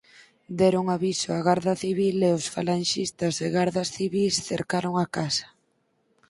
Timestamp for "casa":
5.15-5.47